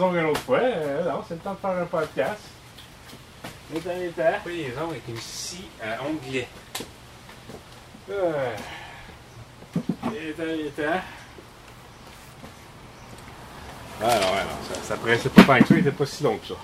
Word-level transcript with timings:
Une 0.00 0.24
autre 0.26 0.40
fois. 0.40 0.58
Euh, 0.60 1.04
non, 1.10 1.22
c'est 1.28 1.34
le 1.34 1.40
temps 1.40 1.52
de 1.54 1.58
faire 1.58 1.70
un 1.70 1.84
podcast. 1.86 2.40
Les 3.72 3.80
temps, 3.80 3.90
les 3.98 4.08
temps. 4.08 4.22
Couper 4.42 4.54
les 4.56 4.78
ongles 4.78 4.90
avec 4.92 5.08
une 5.08 5.16
scie 5.18 5.68
à 5.82 6.02
onglet. 6.02 6.48
Euh, 8.10 8.54
Les 10.12 10.32
temps, 10.32 10.42
les 10.44 10.70
temps. 10.70 11.00
Ah 14.02 14.06
non, 14.18 14.26
ouais, 14.32 14.42
non, 14.44 14.74
ça, 14.74 14.82
ça 14.82 14.96
pressait 14.96 15.28
pas 15.28 15.44
tant 15.44 15.58
que 15.58 15.66
ça, 15.68 15.74
il 15.74 15.78
était 15.80 15.90
pas 15.90 16.06
si 16.06 16.22
long 16.24 16.38
que 16.38 16.46
ça. 16.48 16.54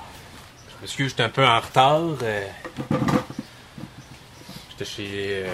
Je 0.71 0.81
m'excuse, 0.81 1.11
j'étais 1.11 1.23
un 1.23 1.29
peu 1.29 1.47
en 1.47 1.61
retard. 1.61 2.01
euh. 2.23 2.47
J'étais 4.71 4.85
chez. 4.85 5.45
euh, 5.47 5.53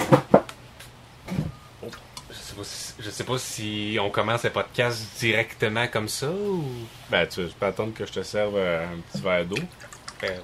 pas 2.62 3.02
je 3.02 3.10
sais 3.10 3.24
pas 3.24 3.38
si 3.38 3.98
on 4.00 4.10
commence 4.10 4.44
le 4.44 4.50
podcast 4.50 5.02
directement 5.18 5.86
comme 5.88 6.08
ça 6.08 6.30
ou? 6.30 6.64
Ben, 7.10 7.26
tu, 7.26 7.42
peux 7.58 7.66
attendre 7.66 7.94
que 7.94 8.06
je 8.06 8.12
te 8.12 8.22
serve 8.22 8.54
euh, 8.56 8.86
un 8.86 9.00
petit 9.00 9.22
verre 9.22 9.46
d'eau. 9.46 9.56
Ouais. 10.22 10.38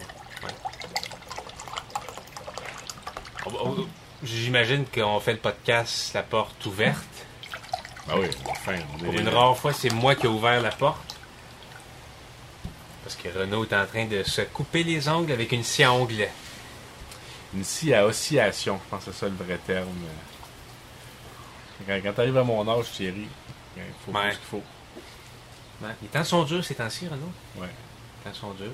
On- 3.47 3.87
J'imagine 4.23 4.85
qu'on 4.85 5.21
fait 5.21 5.35
le 5.35 5.39
podcast 5.39 6.13
la 6.13 6.25
porte 6.25 6.67
ouverte. 6.67 7.07
Ben 8.09 8.15
oui, 8.19 8.27
enfin, 8.49 8.75
on 8.95 9.05
Pour 9.05 9.15
une 9.15 9.29
rare 9.29 9.57
fois, 9.57 9.73
c'est 9.73 9.93
moi 9.93 10.17
qui 10.17 10.27
ai 10.27 10.29
ouvert 10.29 10.61
la 10.61 10.71
porte. 10.73 11.17
Parce 13.05 13.15
que 13.15 13.29
Renaud 13.29 13.65
est 13.65 13.75
en 13.75 13.87
train 13.87 14.07
de 14.07 14.25
se 14.25 14.43
couper 14.43 14.83
les 14.83 15.09
ongles 15.09 15.33
avec 15.33 15.53
une 15.53 15.63
scie 15.63 15.85
à 15.85 15.93
onglet. 15.93 16.33
Une 17.55 17.63
scie 17.63 17.95
à 17.95 18.05
oscillation, 18.05 18.81
je 18.85 18.91
pense 18.91 19.05
que 19.05 19.13
c'est 19.13 19.19
ça 19.21 19.27
le 19.27 19.37
vrai 19.37 19.59
terme. 19.65 19.87
Quand, 21.87 22.01
quand 22.03 22.13
t'arrives 22.13 22.37
à 22.37 22.45
mon 22.45 22.67
âge, 22.69 22.91
Thierry, 22.93 23.27
il 23.77 23.83
faut 24.05 24.13
Ouais. 24.13 24.31
tout 24.31 24.35
ce 24.35 24.39
qu'il 24.39 24.49
faut. 24.49 24.63
Ouais. 25.83 25.95
Les 26.03 26.09
temps 26.09 26.25
sont 26.25 26.43
durs 26.45 26.65
ces 26.65 26.75
temps-ci, 26.75 27.07
Renaud. 27.07 27.33
Ouais. 27.57 27.69
Les 28.25 28.31
temps 28.31 28.37
sont 28.37 28.53
durs. 28.55 28.71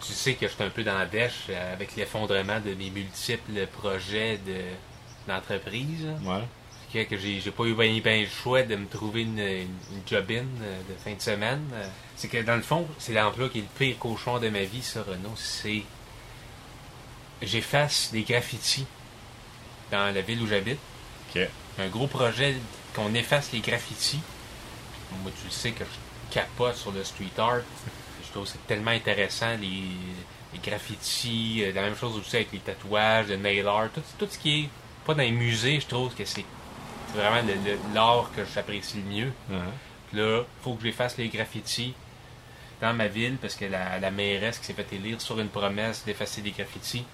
Tu 0.00 0.12
sais 0.12 0.34
que 0.34 0.46
je 0.46 0.52
suis 0.52 0.62
un 0.62 0.68
peu 0.70 0.84
dans 0.84 0.96
la 0.98 1.06
dèche 1.06 1.46
euh, 1.48 1.72
avec 1.72 1.96
l'effondrement 1.96 2.60
de 2.60 2.74
mes 2.74 2.90
multiples 2.90 3.66
projets 3.68 4.38
de 4.46 4.60
d'entreprise. 5.26 6.06
Ouais. 6.22 6.42
Que 7.08 7.16
j'ai 7.18 7.40
j'ai 7.40 7.50
pas 7.50 7.64
eu 7.64 7.74
bien 7.74 7.98
ben 8.04 8.22
le 8.22 8.28
choix 8.28 8.62
de 8.62 8.76
me 8.76 8.86
trouver 8.86 9.22
une, 9.22 9.40
une, 9.40 9.66
une 9.92 10.02
job-in 10.06 10.44
euh, 10.62 10.78
de 10.88 10.94
fin 11.02 11.12
de 11.14 11.20
semaine. 11.20 11.68
Euh, 11.72 11.88
C'est 12.14 12.28
que 12.28 12.40
dans 12.42 12.54
le 12.54 12.62
fond, 12.62 12.86
c'est 12.98 13.12
l'emploi 13.14 13.48
qui 13.48 13.58
est 13.58 13.62
le 13.62 13.66
pire 13.76 13.98
cauchemar 13.98 14.38
de 14.38 14.48
ma 14.48 14.62
vie, 14.62 14.82
ça, 14.82 15.02
Renaud. 15.02 15.32
C'est. 15.34 15.82
J'efface 17.42 18.10
des 18.12 18.22
graffitis 18.22 18.86
dans 19.90 20.14
la 20.14 20.20
ville 20.20 20.40
où 20.42 20.46
j'habite. 20.46 20.78
Ok. 21.34 21.48
Un 21.78 21.88
gros 21.88 22.06
projet 22.06 22.56
qu'on 22.94 23.12
efface 23.14 23.50
les 23.52 23.60
graffitis. 23.60 24.20
Moi, 25.22 25.32
tu 25.40 25.46
le 25.46 25.50
sais 25.50 25.70
que 25.72 25.84
je 25.84 26.34
capote 26.34 26.76
sur 26.76 26.92
le 26.92 27.02
street 27.04 27.32
art. 27.38 27.62
Je 28.24 28.30
trouve 28.30 28.44
que 28.44 28.50
c'est 28.50 28.66
tellement 28.66 28.90
intéressant, 28.90 29.56
les, 29.60 29.82
les 30.52 30.58
graffitis, 30.62 31.62
euh, 31.64 31.72
la 31.72 31.82
même 31.82 31.96
chose 31.96 32.16
aussi 32.16 32.36
avec 32.36 32.52
les 32.52 32.58
tatouages, 32.58 33.28
le 33.28 33.36
nail 33.36 33.66
art, 33.66 33.90
tout, 33.94 34.02
tout 34.18 34.26
ce 34.30 34.38
qui 34.38 34.64
est 34.64 34.68
pas 35.04 35.14
dans 35.14 35.22
les 35.22 35.30
musées, 35.30 35.80
je 35.80 35.86
trouve 35.86 36.14
que 36.14 36.24
c'est 36.24 36.44
vraiment 37.14 37.46
l'art 37.94 38.30
que 38.34 38.42
j'apprécie 38.54 38.96
le 38.96 39.02
mieux. 39.02 39.32
Ouais. 39.50 39.58
Puis 40.08 40.18
là, 40.18 40.42
faut 40.62 40.74
que 40.74 40.82
j'efface 40.82 41.16
les 41.16 41.28
graffitis 41.28 41.94
dans 42.80 42.92
ma 42.94 43.06
ville 43.06 43.36
parce 43.40 43.54
que 43.54 43.66
la, 43.66 43.98
la 43.98 44.10
mairesse 44.10 44.58
qui 44.58 44.66
s'est 44.66 44.72
fait 44.72 44.92
élire 44.92 45.20
sur 45.20 45.38
une 45.38 45.48
promesse 45.48 46.04
d'effacer 46.04 46.42
les 46.42 46.50
graffitis. 46.50 47.04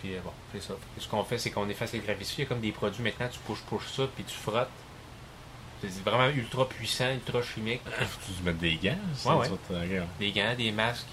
Puis 0.00 0.14
euh, 0.14 0.20
bon, 0.24 0.30
c'est 0.52 0.62
ça. 0.62 0.74
Puis 0.94 1.04
ce 1.04 1.08
qu'on 1.08 1.24
fait, 1.24 1.38
c'est 1.38 1.50
qu'on 1.50 1.68
efface 1.68 1.92
les 1.92 1.98
graffitis. 2.00 2.34
Il 2.38 2.40
y 2.40 2.46
a 2.46 2.46
comme 2.46 2.60
des 2.60 2.72
produits 2.72 3.02
maintenant, 3.02 3.28
tu 3.28 3.38
push-push 3.40 3.88
ça, 3.96 4.06
puis 4.14 4.24
tu 4.24 4.34
frottes. 4.34 4.68
C'est 5.80 6.02
vraiment 6.04 6.28
ultra 6.28 6.68
puissant, 6.68 7.12
ultra 7.12 7.40
chimique. 7.42 7.82
Faut 7.84 8.32
tu 8.36 8.42
mettre 8.42 8.58
des 8.58 8.76
gants? 8.76 8.96
ça, 9.14 9.36
Ouais, 9.36 9.48
regarde. 9.70 10.08
Des 10.18 10.32
gants, 10.32 10.54
des 10.56 10.72
masques. 10.72 11.06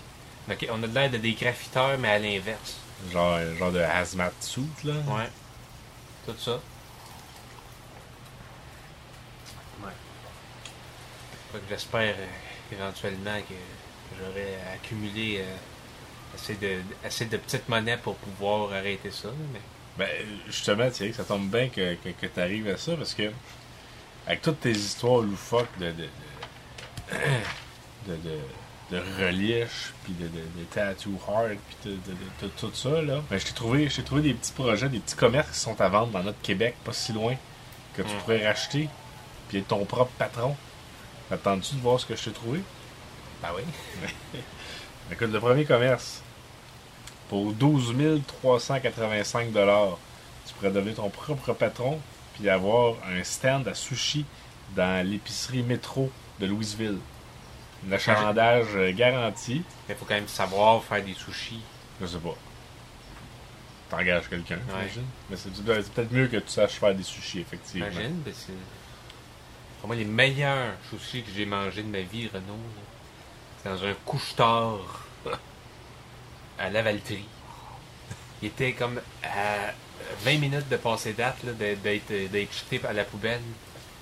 Donc, 0.48 0.66
on 0.72 0.84
a 0.84 0.88
de 0.88 0.94
l'air 0.94 1.10
de 1.10 1.18
des 1.18 1.34
graffiteurs, 1.34 1.98
mais 2.00 2.10
à 2.10 2.20
l'inverse. 2.20 2.78
Genre, 3.12 3.40
genre 3.58 3.72
de 3.72 3.80
hazmat 3.80 4.32
suit, 4.40 4.64
là. 4.84 4.94
Ouais. 4.94 5.30
Tout 6.26 6.34
ça. 6.38 6.60
Ouais. 9.84 9.92
J'espère 11.70 12.16
euh, 12.18 12.26
éventuellement 12.72 13.40
que, 13.42 13.54
que 13.54 14.20
j'aurai 14.20 14.56
accumulé 14.74 15.40
euh, 15.42 15.56
assez, 16.34 16.56
de, 16.56 16.80
assez 17.04 17.26
de 17.26 17.38
petites 17.38 17.68
monnaies 17.70 17.98
pour 17.98 18.16
pouvoir 18.16 18.72
arrêter 18.74 19.12
ça. 19.12 19.30
Mais... 19.54 19.60
Ben, 19.98 20.10
justement, 20.48 20.90
Thierry, 20.90 21.14
ça 21.14 21.24
tombe 21.24 21.50
bien 21.50 21.70
que, 21.70 21.96
que, 21.96 22.10
que 22.10 22.26
tu 22.28 22.40
arrives 22.40 22.68
à 22.70 22.78
ça 22.78 22.96
parce 22.98 23.14
que, 23.14 23.32
avec 24.28 24.42
toutes 24.42 24.60
tes 24.60 24.72
histoires 24.72 25.22
loufoques 25.22 25.78
de, 25.80 25.92
de, 25.92 26.08
de, 28.08 28.16
de, 28.16 28.40
de, 28.92 29.02
relish, 29.24 29.94
puis 30.04 30.14
de, 30.14 30.28
tattoo 30.74 31.20
hard, 31.28 31.58
puis 31.82 31.92
de, 32.42 32.48
tout 32.58 32.72
ça, 32.74 33.02
là, 33.02 33.22
ben, 33.30 33.38
je 33.40 33.46
t'ai 33.46 33.54
trouvé, 33.54 33.88
trouvé 33.88 34.22
des 34.22 34.34
petits 34.34 34.52
projets, 34.54 34.90
des 34.90 35.00
petits 35.00 35.16
commerces 35.16 35.52
qui 35.52 35.60
sont 35.60 35.80
à 35.80 35.88
vendre 35.90 36.12
dans 36.12 36.24
notre 36.24 36.42
Québec, 36.42 36.76
pas 36.84 36.94
si 36.94 37.14
loin, 37.14 37.36
que 37.94 38.02
tu 38.02 38.14
Mm. 38.14 38.18
pourrais 38.20 38.48
racheter, 38.48 38.90
puis 39.48 39.60
être 39.60 39.68
ton 39.68 39.86
propre 39.86 40.12
patron. 40.18 40.58
Attends-tu 41.32 41.76
de 41.76 41.82
voir 41.82 42.00
ce 42.00 42.06
que 42.06 42.16
je 42.16 42.26
t'ai 42.26 42.32
trouvé? 42.32 42.62
Ben 43.42 43.50
oui. 43.56 43.64
Écoute, 45.12 45.32
le 45.32 45.40
premier 45.40 45.66
commerce, 45.66 46.22
pour 47.30 47.54
12 47.54 48.22
385 48.28 49.48
tu 50.48 50.54
pourrais 50.54 50.72
devenir 50.72 50.96
ton 50.96 51.10
propre 51.10 51.54
patron 51.54 52.00
puis 52.36 52.50
avoir 52.50 52.96
un 53.10 53.24
stand 53.24 53.68
à 53.68 53.74
sushi 53.74 54.26
dans 54.76 55.06
l'épicerie 55.08 55.64
métro 55.64 56.12
de 56.40 56.46
Louisville. 56.46 56.98
Un 57.88 57.92
achalandage 57.94 58.68
euh, 58.76 58.92
garanti. 58.94 59.64
Mais 59.88 59.94
il 59.94 59.98
faut 59.98 60.06
quand 60.06 60.16
même 60.16 60.28
savoir 60.28 60.84
faire 60.84 61.04
des 61.04 61.14
sushis. 61.14 61.62
Je 62.02 62.06
sais 62.08 62.18
pas. 62.18 62.36
T'engages 63.90 64.28
quelqu'un, 64.28 64.56
Ouais. 64.56 64.90
j'imagine. 64.92 65.06
Mais 65.30 65.38
c'est 65.38 65.94
peut-être 65.94 66.12
mieux 66.12 66.28
que 66.28 66.38
tu 66.38 66.50
saches 66.50 66.74
faire 66.74 66.94
des 66.96 67.04
sushis, 67.04 67.40
effectivement. 67.42 67.88
Imagine, 67.88 68.22
ben 68.26 68.34
c'est 68.36 68.54
pour 69.80 69.88
moi 69.88 69.96
les 69.96 70.06
meilleurs 70.06 70.74
sushis 70.90 71.22
que 71.24 71.30
j'ai 71.36 71.46
mangés 71.46 71.84
de 71.84 71.88
ma 71.90 72.02
vie, 72.02 72.28
Renaud. 72.28 72.42
là. 72.48 72.82
Dans 73.66 73.84
un 73.84 73.94
couche-tard 74.06 74.80
à 76.60 76.70
Lavaltrie. 76.70 77.26
Il 78.42 78.48
était 78.50 78.74
comme 78.74 79.02
à 79.24 79.72
20 80.24 80.38
minutes 80.38 80.70
de 80.70 80.78
passer 80.78 81.14
date 81.14 81.44
de- 81.46 81.76
d'être 81.76 82.32
d'être 82.32 82.54
jeté 82.54 82.80
à 82.86 82.94
la 82.94 83.04
poubelle. 83.04 83.42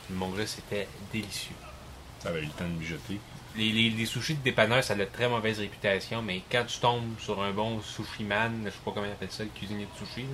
Mon 0.09 0.29
gars, 0.31 0.45
c'était 0.45 0.87
délicieux. 1.13 1.55
Ça 2.19 2.29
avait 2.29 2.41
eu 2.41 2.45
le 2.45 2.49
temps 2.51 2.65
de 2.67 2.71
mijoter. 2.79 3.19
Les, 3.55 3.71
les, 3.71 3.89
les 3.91 4.05
sushis 4.05 4.33
de 4.35 4.41
dépanneur, 4.43 4.83
ça 4.83 4.93
a 4.93 4.95
de 4.97 5.05
très 5.05 5.29
mauvaise 5.29 5.59
réputation, 5.59 6.21
mais 6.21 6.41
quand 6.51 6.65
tu 6.67 6.79
tombes 6.79 7.17
sur 7.19 7.41
un 7.41 7.51
bon 7.51 7.79
sushi 7.81 8.23
man, 8.23 8.63
je 8.65 8.71
sais 8.71 8.77
pas 8.83 8.91
comment 8.91 9.05
il 9.05 9.11
appelle 9.11 9.31
ça, 9.31 9.43
le 9.43 9.49
cuisinier 9.51 9.85
de 9.85 10.05
sushi, 10.05 10.21
là. 10.23 10.27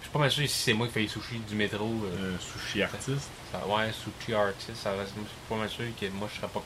je 0.00 0.04
suis 0.06 0.12
pas 0.12 0.18
mal 0.20 0.30
sûr 0.30 0.48
si 0.48 0.56
c'est 0.56 0.72
moi 0.72 0.86
qui 0.86 0.94
fais 0.94 1.00
les 1.02 1.08
sushis 1.08 1.38
du 1.40 1.54
métro. 1.54 1.84
euh, 2.04 2.34
Un 2.36 2.40
sushi 2.40 2.82
artiste. 2.82 3.28
ça- 3.52 3.66
ouais, 3.66 3.90
sushi 3.92 4.32
artist, 4.34 4.74
ça 4.82 4.94
je 4.98 5.04
suis 5.04 5.20
pas 5.48 5.56
mal 5.56 5.68
sûr 5.68 5.84
que 6.00 6.06
moi 6.08 6.28
je 6.32 6.38
serais 6.40 6.48
pas. 6.48 6.64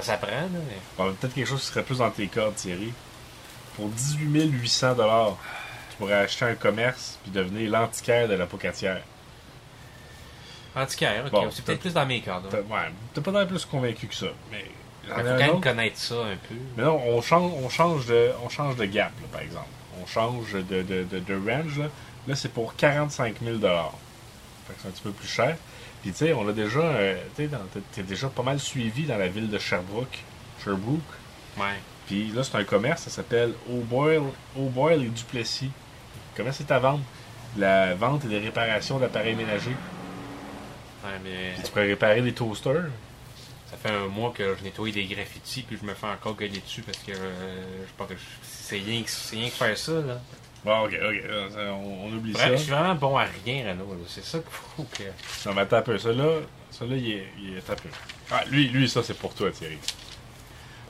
Ça 0.00 0.12
s'apprend, 0.12 0.30
là, 0.30 0.48
mais. 0.52 0.78
Bon, 0.96 1.12
peut-être 1.14 1.34
quelque 1.34 1.48
chose 1.48 1.60
qui 1.60 1.66
serait 1.66 1.82
plus 1.82 1.98
dans 1.98 2.10
tes 2.10 2.26
cordes, 2.28 2.54
Thierry. 2.54 2.92
Pour 3.74 3.88
18 3.88 4.46
800 4.46 4.94
tu 5.90 5.96
pourrais 5.96 6.14
acheter 6.14 6.44
un 6.44 6.54
commerce 6.54 7.18
puis 7.22 7.32
devenir 7.32 7.70
l'antiquaire 7.70 8.28
de 8.28 8.34
la 8.34 8.46
pocatière. 8.46 9.02
Antiquaire, 10.76 11.24
ok, 11.26 11.32
Bon, 11.32 11.50
c'est 11.50 11.64
peut-être 11.64 11.80
plus 11.80 11.94
dans 11.94 12.06
mes 12.06 12.20
cadres. 12.20 12.48
T'as- 12.48 12.58
Ouais, 12.58 13.22
pas 13.22 13.46
plus 13.46 13.64
convaincu 13.64 14.06
que 14.06 14.14
ça. 14.14 14.26
Mais 14.50 14.64
Il 15.04 15.08
faut 15.10 15.14
quand 15.16 15.24
même 15.24 15.50
autre. 15.50 15.60
connaître 15.60 15.98
ça 15.98 16.14
un 16.16 16.36
peu. 16.48 16.54
Mais 16.76 16.84
non, 16.84 17.00
on 17.06 17.22
change, 17.22 17.52
on 17.64 17.68
change 17.68 18.06
de, 18.06 18.30
on 18.44 18.48
change 18.48 18.76
de 18.76 18.84
gap, 18.84 19.12
là, 19.20 19.26
par 19.32 19.40
exemple. 19.40 19.68
On 20.00 20.06
change 20.06 20.52
de, 20.52 20.82
de, 20.82 21.04
de, 21.04 21.18
de 21.18 21.50
range. 21.50 21.78
Là, 21.78 21.86
là 22.26 22.36
c'est 22.36 22.52
pour 22.52 22.76
45 22.76 23.36
000 23.42 23.58
Fait 23.58 23.64
que 24.74 24.80
c'est 24.82 24.88
un 24.88 24.90
petit 24.90 25.02
peu 25.02 25.10
plus 25.12 25.28
cher. 25.28 25.56
Puis 26.02 26.12
tu 26.12 26.18
sais, 26.18 26.32
on 26.32 26.48
a 26.48 26.52
déjà, 26.52 26.78
euh, 26.80 27.16
tu 27.36 27.48
t'es- 27.92 28.02
déjà 28.02 28.28
pas 28.28 28.42
mal 28.42 28.60
suivi 28.60 29.04
dans 29.04 29.18
la 29.18 29.28
ville 29.28 29.50
de 29.50 29.58
Sherbrooke. 29.58 30.18
Sherbrooke. 30.64 31.00
Ouais. 31.58 31.64
Puis 32.06 32.28
là, 32.34 32.42
c'est 32.44 32.56
un 32.56 32.64
commerce, 32.64 33.02
ça 33.02 33.10
s'appelle 33.10 33.52
O'Boyle, 33.68 34.22
O'Boyle 34.56 35.02
et 35.04 35.08
Duplessis. 35.08 35.70
Comment 36.36 36.52
c'est 36.52 36.70
à 36.70 36.78
vendre? 36.78 37.02
La 37.56 37.94
vente 37.94 38.24
et 38.24 38.28
les 38.28 38.38
réparations 38.38 38.98
d'appareils 38.98 39.34
ménagers. 39.34 39.76
Ouais, 41.04 41.10
mais 41.24 41.52
Puis 41.54 41.62
tu 41.64 41.70
pourrais 41.70 41.86
réparer 41.86 42.22
des 42.22 42.32
toasters. 42.32 42.86
ça 43.70 43.76
fait 43.76 43.90
un 43.94 44.06
mois 44.08 44.32
que 44.34 44.56
je 44.58 44.64
nettoie 44.64 44.90
des 44.90 45.04
graffitis 45.04 45.62
puis 45.62 45.76
je 45.80 45.86
me 45.86 45.92
fais 45.94 46.06
encore 46.06 46.34
gueuler 46.36 46.58
dessus 46.60 46.80
parce 46.82 46.98
que 46.98 47.12
euh, 47.12 47.84
je 47.86 47.92
pense 47.96 48.08
que 48.08 48.14
je- 48.14 48.20
c'est 48.42 48.78
rien, 48.78 49.02
que- 49.02 49.10
c'est 49.10 49.36
rien 49.36 49.48
que 49.48 49.54
faire 49.54 49.76
ça, 49.76 49.92
là. 49.92 50.20
Bon, 50.64 50.84
ok, 50.84 50.98
ok, 51.00 51.22
ça, 51.52 51.60
on, 51.72 52.06
on 52.06 52.12
oublie 52.12 52.32
Bref, 52.32 52.46
je 52.46 52.56
ça. 52.56 52.58
suis 52.58 52.70
vraiment 52.72 52.94
bon 52.94 53.16
à 53.16 53.26
rien, 53.44 53.70
Renaud. 53.70 53.96
C'est 54.08 54.24
ça 54.24 54.38
qu'il 54.38 54.50
faut 54.50 54.82
que. 54.84 55.04
Non, 55.48 55.54
mais 55.54 55.62
attends 55.62 55.76
un 55.76 55.82
peu. 55.82 55.98
Celui-là, 55.98 56.40
celui-là 56.70 56.96
il, 56.96 57.12
est, 57.12 57.26
il 57.40 57.56
est 57.56 57.70
un 57.70 57.74
peu. 57.76 57.88
Ah, 58.30 58.44
lui, 58.50 58.68
lui, 58.68 58.88
ça, 58.88 59.02
c'est 59.02 59.16
pour 59.16 59.34
toi, 59.34 59.50
Thierry. 59.50 59.78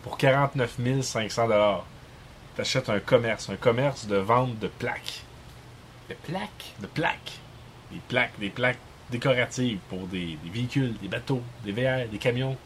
Pour 0.03 0.17
49 0.17 1.03
500 1.03 1.49
t'achètes 2.57 2.89
un 2.89 2.99
commerce, 2.99 3.51
un 3.51 3.57
commerce 3.57 4.07
de 4.07 4.17
vente 4.17 4.59
de 4.59 4.69
plaques. 4.69 5.23
Le 6.09 6.15
plaque. 6.17 6.73
De 6.81 6.87
plaques. 6.87 7.33
Des 7.93 8.01
plaques, 8.09 8.39
des 8.41 8.51
plaques 8.51 8.79
décoratives 9.11 9.79
pour 9.89 10.07
des, 10.09 10.39
des 10.43 10.51
véhicules, 10.51 10.95
des 11.01 11.09
bateaux, 11.09 11.43
des 11.65 11.73
VR, 11.73 12.09
des 12.11 12.19
camions. 12.19 12.57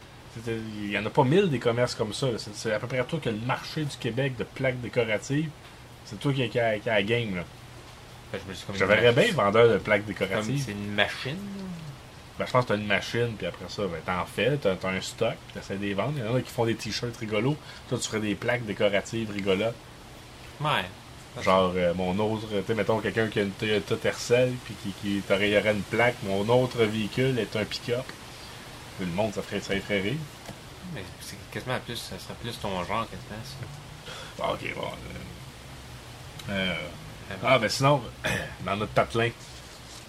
Il 0.47 0.89
y 0.89 0.97
en 0.97 1.05
a 1.05 1.09
pas 1.09 1.23
mille 1.23 1.49
des 1.49 1.59
commerces 1.59 1.93
comme 1.95 2.13
ça. 2.13 2.27
C'est 2.37 2.73
à 2.73 2.79
peu 2.79 2.87
près 2.87 3.03
toi 3.03 3.19
que 3.21 3.29
le 3.29 3.37
marché 3.37 3.83
du 3.85 3.95
Québec 3.97 4.35
de 4.35 4.43
plaques 4.43 4.81
décoratives. 4.81 5.49
C'est 6.05 6.19
toi 6.19 6.33
qui, 6.33 6.47
qui, 6.49 6.59
a, 6.59 6.79
qui 6.79 6.89
a 6.89 6.95
la 6.95 7.03
game. 7.03 7.35
Là. 7.35 7.43
Que 8.31 8.73
je 8.73 8.85
verrais 8.85 9.13
bien 9.13 9.31
vendeur 9.33 9.69
de 9.69 9.77
plaques 9.77 10.05
décoratives. 10.05 10.63
c'est 10.65 10.71
une 10.71 10.93
machine. 10.93 11.37
Ben, 12.39 12.47
je 12.47 12.51
pense 12.51 12.65
que 12.65 12.69
t'as 12.69 12.77
une 12.77 12.87
machine, 12.87 13.35
puis 13.37 13.45
après 13.45 13.65
ça, 13.69 13.83
ben, 13.83 13.99
t'en 14.03 14.25
fais, 14.25 14.57
t'as 14.57 14.71
as 14.71 14.91
un 14.91 15.01
stock, 15.01 15.35
t'essaies 15.53 15.75
de 15.75 15.83
les 15.83 15.93
vendre. 15.93 16.13
Il 16.17 16.25
y 16.25 16.27
en 16.27 16.35
a 16.35 16.41
qui 16.41 16.49
font 16.49 16.65
des 16.65 16.75
t-shirts 16.75 17.15
rigolos. 17.17 17.55
Toi, 17.89 17.99
tu 17.99 18.07
ferais 18.07 18.21
des 18.21 18.33
plaques 18.33 18.65
décoratives 18.65 19.29
rigolotes. 19.29 19.75
Ouais. 20.59 20.85
Genre, 21.41 21.73
euh, 21.75 21.93
mon 21.93 22.17
autre, 22.19 22.47
tu 22.49 22.65
sais, 22.65 22.73
mettons 22.73 22.99
quelqu'un 22.99 23.27
qui 23.27 23.39
a 23.39 23.43
une 23.43 23.51
Toyota 23.51 23.95
Tercel, 23.97 24.53
puis 24.65 24.75
qui, 24.81 24.91
qui 25.01 25.17
y 25.17 25.57
aurait 25.57 25.71
une 25.71 25.81
plaque, 25.83 26.15
mon 26.23 26.47
autre 26.49 26.83
véhicule 26.83 27.37
est 27.37 27.55
un 27.55 27.65
pick-up. 27.65 28.05
Le 28.99 29.07
monde, 29.07 29.33
ça 29.33 29.41
ferait, 29.43 29.59
ça 29.59 29.79
ferait 29.79 30.01
rire. 30.01 30.13
Mais 30.93 31.03
c'est 31.21 31.37
quasiment 31.51 31.79
plus, 31.85 31.97
ça 31.97 32.17
serait 32.19 32.35
plus 32.41 32.59
ton 32.59 32.83
genre 32.83 33.07
quasiment 33.09 33.43
ça. 33.43 34.43
Ah, 34.43 34.53
ok, 34.53 34.75
bon. 34.75 34.87
Euh, 36.49 36.75
ah, 37.43 37.57
ben 37.59 37.69
sinon, 37.69 38.01
dans 38.65 38.75
notre 38.75 38.91
patelin, 38.91 39.29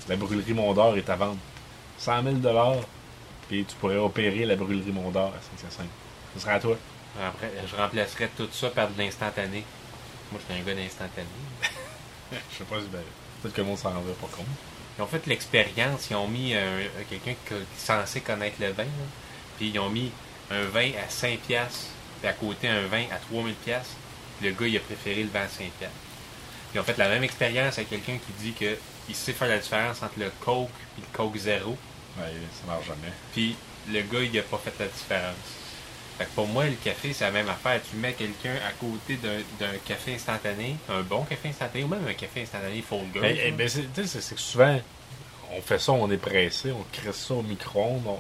la 0.09 0.17
brûlerie 0.17 0.55
Mondor 0.55 0.97
est 0.97 1.09
à 1.09 1.17
vendre. 1.17 1.39
100 1.99 2.23
000 2.23 2.37
puis 3.49 3.65
tu 3.65 3.77
pourrais 3.77 3.97
opérer 3.97 4.45
la 4.47 4.57
brûlerie 4.57 4.91
Mondor 4.93 5.29
à 5.29 5.41
Saint-Hyacinthe. 5.41 5.89
Ce 6.35 6.41
serait 6.41 6.55
à 6.55 6.61
toi. 6.61 6.77
Après, 7.23 7.51
je 7.71 7.77
remplacerais 7.77 8.29
tout 8.37 8.49
ça 8.51 8.71
par 8.71 8.89
de 8.91 8.99
l'instantané. 8.99 9.65
Moi, 10.33 10.41
je 10.49 10.53
suis 10.53 10.63
un 10.63 10.65
gars 10.67 10.75
d'instantané. 10.75 11.27
Je 12.33 12.59
sais 12.59 12.65
pas 12.65 12.81
si 12.81 12.87
ben, 12.89 12.99
peut-être 13.43 13.55
que 13.55 13.61
le 13.61 13.67
monde 13.69 13.79
s'en 13.79 13.91
rendrait 13.91 14.15
pas 14.15 14.27
compte. 14.35 14.47
Ils 14.99 15.03
ont 15.03 15.07
fait 15.07 15.25
l'expérience, 15.27 16.09
ils 16.11 16.17
ont 16.17 16.27
mis 16.27 16.55
un- 16.55 16.79
un- 16.79 17.05
quelqu'un 17.09 17.35
qui 17.47 17.55
est 17.55 17.59
censé 17.79 18.21
connaître 18.23 18.57
le 18.61 18.73
vin, 18.73 18.87
puis 19.57 19.69
ils 19.69 19.79
ont 19.79 19.91
mis 19.91 20.11
un 20.51 20.65
vin 20.65 20.91
à 21.05 21.09
5 21.09 21.39
piastres, 21.41 21.87
puis 22.21 22.29
à 22.29 22.33
côté 22.33 22.69
un 22.69 22.87
vin 22.87 23.05
à 23.13 23.17
3000 23.19 23.55
piastres. 23.55 23.95
Puis 24.41 24.49
Le 24.49 24.55
gars, 24.55 24.67
il 24.67 24.77
a 24.77 24.81
préféré 24.81 25.23
le 25.23 25.29
vin 25.29 25.43
à 25.43 25.49
5 25.49 25.71
piastres. 25.79 25.95
Ils 26.75 26.81
ont 26.81 26.85
fait 26.85 26.99
la 26.99 27.09
même 27.09 27.23
expérience 27.25 27.79
avec 27.79 27.91
quelqu'un 27.91 28.15
qui 28.19 28.33
dit 28.43 28.53
que 28.53 28.77
il 29.09 29.15
sait 29.15 29.33
faire 29.33 29.49
la 29.49 29.59
différence 29.59 30.03
entre 30.03 30.19
le 30.19 30.31
Coke 30.45 30.69
et 30.99 31.01
le 31.01 31.07
Coke 31.17 31.37
Zéro. 31.37 31.77
Ouais, 32.19 32.25
ça 32.61 32.67
marche 32.67 32.87
jamais. 32.87 33.13
Puis 33.33 33.55
le 33.93 34.01
gars, 34.03 34.21
il 34.23 34.39
a 34.39 34.43
pas 34.43 34.59
fait 34.59 34.73
la 34.81 34.87
différence. 34.87 35.35
Fait 36.19 36.25
que 36.25 36.31
pour 36.31 36.47
moi, 36.47 36.65
le 36.67 36.73
café, 36.83 37.13
c'est 37.13 37.25
la 37.25 37.33
même 37.33 37.49
affaire. 37.49 37.81
Tu 37.91 37.97
mets 37.97 38.13
quelqu'un 38.13 38.55
à 38.67 38.73
côté 38.73 39.17
d'un 39.17 39.67
café 39.85 40.15
instantané, 40.15 40.77
un 40.89 41.03
bon 41.03 41.23
café 41.25 41.49
instantané, 41.49 41.85
ou 41.85 41.89
même 41.89 42.07
un 42.09 42.15
café 42.15 42.43
instantané 42.43 42.83
full 42.83 43.01
girl. 43.13 43.23
Ben, 43.23 43.37
eh, 43.41 43.51
ben, 43.51 43.69
c'est 43.69 43.83
tu 43.93 44.03
sais, 44.03 44.07
c'est- 44.07 44.21
c'est 44.21 44.35
que 44.37 44.41
souvent, 44.41 44.81
on 45.53 45.61
fait 45.61 45.79
ça, 45.81 45.93
on 45.93 46.09
est 46.11 46.17
pressé, 46.17 46.71
on 46.73 46.85
crée 46.93 47.13
ça 47.13 47.35
au 47.35 47.43
micro-ondes. 47.43 48.03
on- 48.07 48.19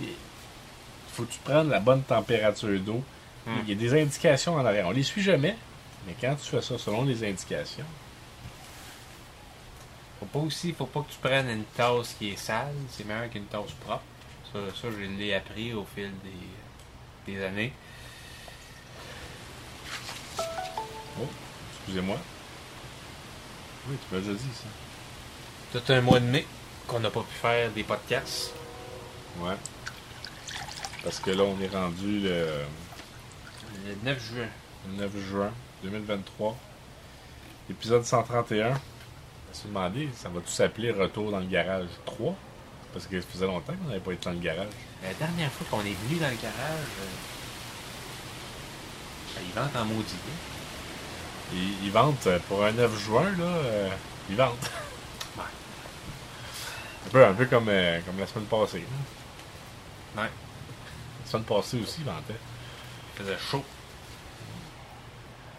Il 0.00 0.08
faut 1.14 1.22
que 1.22 1.32
tu 1.32 1.38
prennes 1.42 1.70
la 1.70 1.80
bonne 1.80 2.02
température 2.02 2.78
d'eau. 2.80 3.02
Hmm. 3.46 3.52
Il 3.66 3.70
y 3.70 3.72
a 3.72 3.74
des 3.76 4.02
indications 4.02 4.54
en 4.56 4.66
arrière. 4.66 4.86
On 4.86 4.90
les 4.90 5.02
suit 5.04 5.22
jamais, 5.22 5.56
mais 6.06 6.14
quand 6.20 6.34
tu 6.36 6.48
fais 6.50 6.62
ça 6.62 6.78
selon 6.78 7.04
les 7.04 7.22
indications, 7.28 7.84
Faut 10.20 10.26
pas 10.26 10.38
aussi, 10.38 10.72
faut 10.72 10.86
pas 10.86 11.00
que 11.02 11.12
tu 11.12 11.18
prennes 11.20 11.50
une 11.50 11.64
tasse 11.64 12.14
qui 12.18 12.30
est 12.30 12.36
sale, 12.36 12.72
c'est 12.90 13.04
meilleur 13.04 13.28
qu'une 13.28 13.44
tasse 13.46 13.72
propre. 13.84 14.02
Ça, 14.52 14.58
ça 14.80 14.88
je 14.90 15.04
l'ai 15.04 15.34
appris 15.34 15.74
au 15.74 15.84
fil 15.94 16.10
des, 16.24 17.32
des 17.34 17.44
années. 17.44 17.72
oh, 21.20 21.26
excusez-moi. 21.78 22.16
Oui, 23.88 23.96
tu 24.08 24.14
m'as 24.14 24.20
déjà 24.20 24.32
dit 24.32 24.54
ça. 24.54 25.78
Tout 25.80 25.92
un 25.92 26.00
mois 26.00 26.20
de 26.20 26.26
mai 26.26 26.46
qu'on 26.86 27.00
n'a 27.00 27.10
pas 27.10 27.20
pu 27.22 27.34
faire 27.34 27.70
des 27.72 27.82
podcasts. 27.84 28.52
Ouais. 29.40 29.54
Parce 31.04 31.20
que 31.20 31.30
là, 31.30 31.42
on 31.44 31.60
est 31.60 31.68
rendu 31.68 32.20
le, 32.20 32.46
Le 33.86 33.94
9 34.02 34.18
juin. 34.32 34.48
le 34.88 34.96
9 35.02 35.16
juin 35.28 35.52
2023. 35.82 36.56
Épisode 37.70 38.04
131. 38.04 38.68
On 38.68 38.70
va 38.72 38.78
se 39.52 39.66
demander, 39.66 40.08
ça 40.14 40.28
va 40.28 40.40
tout 40.40 40.48
s'appeler 40.48 40.90
Retour 40.90 41.30
dans 41.30 41.40
le 41.40 41.46
garage 41.46 41.88
3? 42.04 42.34
Parce 42.92 43.06
que 43.06 43.20
ça 43.20 43.26
faisait 43.30 43.46
longtemps 43.46 43.74
qu'on 43.74 43.88
n'avait 43.88 44.00
pas 44.00 44.12
été 44.12 44.24
dans 44.26 44.32
le 44.32 44.38
garage. 44.38 44.68
La 45.02 45.12
dernière 45.14 45.50
fois 45.52 45.66
qu'on 45.70 45.84
est 45.84 45.96
venu 46.08 46.18
dans 46.18 46.28
le 46.30 46.36
garage, 46.36 46.86
euh, 47.00 47.06
ben, 49.34 49.42
ils 49.46 49.52
vendent 49.54 49.76
en 49.76 49.84
maudit. 49.84 50.14
hein. 50.14 51.52
Ils, 51.52 51.84
ils 51.86 51.92
vendent 51.92 52.16
euh, 52.26 52.38
pour 52.48 52.64
un 52.64 52.72
9 52.72 52.98
juin, 53.04 53.24
là, 53.38 53.44
euh, 53.44 53.90
ils 54.30 54.36
vendent. 54.36 54.56
Ouais. 55.36 55.44
Un 57.06 57.10
peu, 57.10 57.26
un 57.26 57.34
peu 57.34 57.44
comme, 57.46 57.68
euh, 57.68 58.00
comme 58.06 58.18
la 58.18 58.26
semaine 58.26 58.46
passée. 58.46 58.84
Ouais. 60.16 60.22
La 61.24 61.30
semaine 61.30 61.44
passée 61.44 61.78
aussi, 61.82 61.96
ils 62.00 62.04
vendaient. 62.04 62.40
Il 63.14 63.22
faisait 63.24 63.38
chaud. 63.38 63.62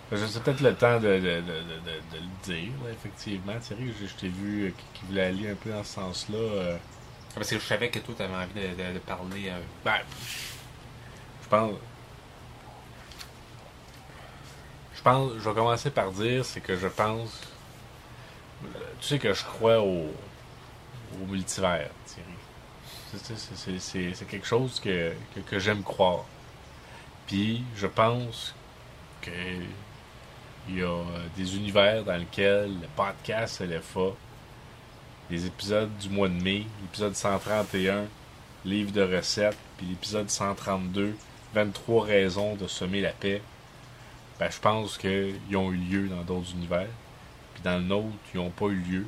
C'est 0.09 0.41
peut-être 0.43 0.61
le 0.61 0.73
temps 0.73 0.99
de, 0.99 1.07
de, 1.07 1.19
de, 1.19 1.19
de, 1.19 1.41
de- 1.41 2.17
de 2.17 2.17
le 2.17 2.43
dire, 2.43 2.71
là, 2.83 2.91
effectivement. 2.91 3.59
Thierry, 3.59 3.93
je, 3.99 4.07
je 4.07 4.13
t'ai 4.13 4.29
vu 4.29 4.67
euh, 4.67 4.69
qui, 4.69 4.99
qui 4.99 5.05
voulait 5.05 5.25
aller 5.25 5.49
un 5.49 5.55
peu 5.55 5.69
dans 5.71 5.83
ce 5.83 5.93
sens-là. 5.95 6.37
euh, 6.37 6.77
Parce 7.35 7.49
que 7.49 7.59
je 7.59 7.63
savais 7.65 7.89
que 7.89 7.99
toi, 7.99 8.13
tu 8.15 8.23
avais 8.23 8.33
envie 8.35 8.53
de, 8.93 8.99
parler. 8.99 9.49
euh, 9.49 9.59
Ben, 9.83 9.99
je 11.43 11.47
pense. 11.49 11.73
Je 14.95 15.01
pense. 15.01 15.31
Je 15.39 15.49
vais 15.49 15.55
commencer 15.55 15.89
par 15.91 16.11
dire, 16.11 16.43
c'est 16.45 16.61
que 16.61 16.75
je 16.77 16.87
pense. 16.87 17.39
Tu 19.01 19.07
sais 19.07 19.19
que 19.19 19.33
je 19.33 19.43
crois 19.43 19.79
au, 19.81 20.07
au 21.21 21.25
multivers, 21.27 21.89
Thierry. 22.05 22.33
C'est- 23.79 24.25
quelque 24.27 24.45
chose 24.47 24.79
que, 24.79 25.13
que, 25.35 25.39
que 25.41 25.59
j'aime 25.59 25.83
croire. 25.83 26.25
Puis, 27.27 27.63
je 27.75 27.87
pense 27.87 28.55
que 29.21 29.31
il 30.69 30.79
y 30.79 30.83
a 30.83 31.03
des 31.35 31.55
univers 31.55 32.03
dans 32.03 32.17
lesquels 32.17 32.71
le 32.81 32.87
podcast 32.95 33.61
LFA, 33.61 34.15
les 35.29 35.45
épisodes 35.45 35.89
du 35.97 36.09
mois 36.09 36.29
de 36.29 36.41
mai, 36.41 36.65
l'épisode 36.81 37.15
131, 37.15 38.05
livre 38.65 38.91
de 38.91 39.01
recettes, 39.01 39.57
puis 39.77 39.85
l'épisode 39.85 40.29
132, 40.29 41.15
23 41.53 42.05
raisons 42.05 42.55
de 42.55 42.67
semer 42.67 43.01
la 43.01 43.11
paix, 43.11 43.41
ben, 44.39 44.49
je 44.51 44.59
pense 44.59 44.97
qu'ils 44.97 45.55
ont 45.55 45.71
eu 45.71 45.77
lieu 45.77 46.07
dans 46.07 46.21
d'autres 46.21 46.51
univers. 46.51 46.87
Puis 47.53 47.63
dans 47.63 47.77
le 47.77 47.83
nôtre, 47.83 48.07
ils 48.33 48.37
n'ont 48.37 48.51
pas 48.51 48.67
eu 48.67 48.75
lieu. 48.75 49.05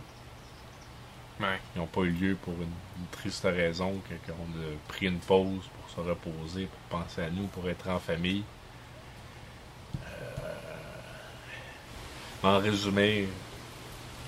Ouais. 1.40 1.60
Ils 1.76 1.80
n'ont 1.80 1.88
pas 1.88 2.02
eu 2.02 2.12
lieu 2.12 2.36
pour 2.42 2.54
une, 2.56 2.64
une 2.64 3.08
triste 3.12 3.44
raison, 3.44 4.02
qu'on 4.26 4.34
a 4.34 4.88
pris 4.88 5.06
une 5.06 5.20
pause 5.20 5.70
pour 5.80 5.90
se 5.90 6.10
reposer, 6.10 6.66
pour 6.66 7.00
penser 7.00 7.22
à 7.22 7.30
nous, 7.30 7.46
pour 7.48 7.70
être 7.70 7.88
en 7.90 8.00
famille. 8.00 8.44
En 12.42 12.60
résumé, 12.60 13.28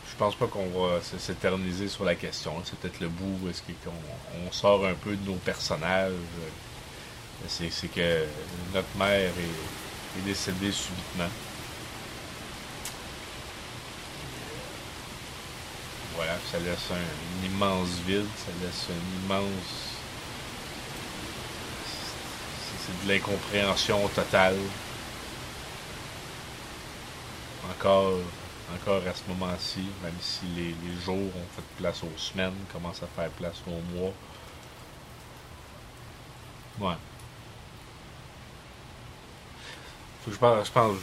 je 0.09 0.15
pense 0.17 0.35
pas 0.35 0.45
qu'on 0.45 0.67
va 0.67 0.99
s'éterniser 1.17 1.87
sur 1.87 2.03
la 2.03 2.15
question. 2.15 2.51
C'est 2.65 2.77
peut-être 2.77 2.99
le 2.99 3.07
bout 3.07 3.49
est-ce 3.49 3.61
qu'on 3.61 3.91
on 4.45 4.51
sort 4.51 4.85
un 4.85 4.95
peu 4.95 5.15
de 5.15 5.29
nos 5.29 5.37
personnages. 5.37 6.11
C'est 7.47 7.69
que 7.87 8.25
notre 8.73 8.97
mère 8.97 9.31
est, 9.31 10.21
décédée 10.25 10.73
subitement. 10.73 11.29
Voilà, 16.17 16.33
ça 16.51 16.59
laisse 16.59 16.91
un, 16.91 16.95
un 16.95 17.45
immense 17.45 17.89
vide, 18.05 18.25
ça 18.37 18.51
laisse 18.61 18.87
un 18.89 19.23
immense. 19.23 19.95
C'est 22.85 23.07
de 23.07 23.13
l'incompréhension 23.13 24.05
totale. 24.09 24.57
Encore, 27.71 28.13
encore 28.75 29.01
à 29.07 29.13
ce 29.13 29.23
moment-ci, 29.29 29.81
même 30.03 30.13
si 30.19 30.45
les, 30.55 30.75
jours 31.03 31.15
ont 31.15 31.55
fait 31.55 31.63
place 31.77 32.03
aux 32.03 32.17
semaines, 32.17 32.53
commencent 32.71 33.03
à 33.03 33.07
faire 33.07 33.29
place 33.31 33.61
aux 33.67 33.95
mois. 33.95 34.13
Ouais. 36.79 36.97
Je 40.29 40.37
pense, 40.37 40.67
je 40.67 40.71
pense, 40.71 40.97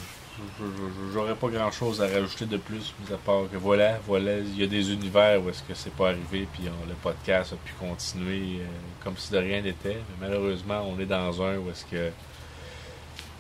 j'aurais 1.12 1.34
pas 1.34 1.48
grand 1.48 1.70
chose 1.70 2.00
à 2.00 2.06
rajouter 2.06 2.46
de 2.46 2.56
plus, 2.56 2.94
mis 3.00 3.12
à 3.12 3.18
part 3.18 3.50
que 3.50 3.56
voilà, 3.56 3.98
voilà, 4.06 4.38
il 4.38 4.56
y 4.58 4.62
a 4.62 4.66
des 4.66 4.92
univers 4.92 5.42
où 5.42 5.48
est-ce 5.50 5.62
que 5.62 5.74
c'est 5.74 5.92
pas 5.92 6.10
arrivé, 6.10 6.46
puis 6.52 6.64
on- 6.68 6.88
le 6.88 6.94
podcast 6.94 7.52
a 7.52 7.56
pu 7.56 7.72
continuer 7.74 8.60
euh, 8.60 8.66
comme 9.02 9.16
si 9.16 9.32
de 9.32 9.38
rien 9.38 9.60
n'était. 9.62 9.98
Mais 10.20 10.28
malheureusement, 10.28 10.82
on 10.88 10.98
est 11.00 11.06
dans 11.06 11.42
un 11.42 11.56
où 11.58 11.70
est-ce 11.70 11.84
que 11.84 12.10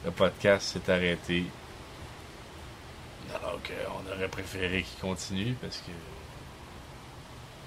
le 0.04 0.10
podcast 0.10 0.72
s'est 0.72 0.90
arrêté. 0.92 1.44
Alors 3.34 3.58
qu'on 3.62 4.10
aurait 4.14 4.28
préféré 4.28 4.82
qu'il 4.82 4.98
continue 5.00 5.54
parce 5.60 5.78
que 5.78 5.90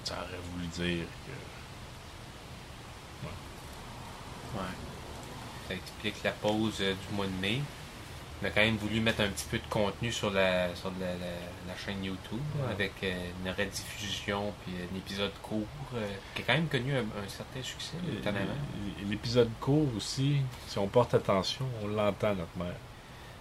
ça 0.04 0.14
aurait 0.14 0.40
voulu 0.52 0.66
dire 0.66 1.06
que. 1.26 1.32
Ouais. 4.58 4.64
Ça 5.68 5.74
explique 5.74 6.22
la 6.24 6.32
pause 6.32 6.78
euh, 6.80 6.94
du 7.08 7.14
mois 7.16 7.26
de 7.26 7.40
mai. 7.40 7.60
On 8.42 8.46
a 8.46 8.50
quand 8.50 8.60
même 8.60 8.76
voulu 8.76 9.00
mettre 9.00 9.20
un 9.20 9.28
petit 9.28 9.46
peu 9.48 9.58
de 9.58 9.66
contenu 9.70 10.10
sur 10.10 10.30
la, 10.32 10.74
sur 10.74 10.90
la, 11.00 11.06
la- 11.14 11.48
la 11.68 11.76
chaîne 11.78 12.04
YouTube, 12.04 12.40
Ouais. 12.58 12.72
avec 12.72 12.92
euh, 13.04 13.14
une 13.44 13.50
rediffusion, 13.52 14.52
puis 14.64 14.74
un 14.82 14.96
épisode 14.98 15.30
court, 15.40 15.64
euh, 15.94 16.08
qui 16.34 16.42
a 16.42 16.44
quand 16.46 16.54
même 16.54 16.66
connu 16.66 16.92
un, 16.96 17.02
un 17.02 17.28
certain 17.28 17.62
succès, 17.62 17.96
étonnamment. 18.12 18.50
Et 19.00 19.04
L'épisode 19.04 19.48
court 19.60 19.86
aussi, 19.96 20.38
si 20.66 20.76
on 20.78 20.88
porte 20.88 21.14
attention, 21.14 21.64
on 21.84 21.86
l'entend, 21.86 22.34
notre 22.34 22.58
mère. 22.58 22.74